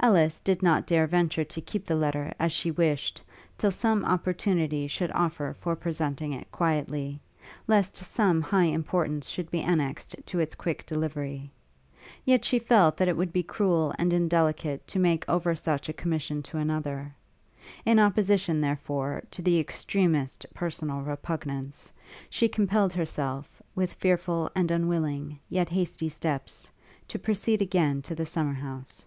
[0.00, 3.20] Ellis did not dare venture to keep the letter, as she wished,
[3.56, 7.20] till some opportunity should offer for presenting it quietly,
[7.68, 11.52] lest some high importance should be annexed to its quick delivery;
[12.24, 15.92] yet she felt that it would be cruel and indelicate to make over such a
[15.92, 17.14] commission to another;
[17.84, 21.92] in opposition, therefore, to the extremest personal repugnance,
[22.30, 26.68] she compelled herself, with fearful and unwilling, yet hasty steps,
[27.06, 29.04] to proceed again to the summer house.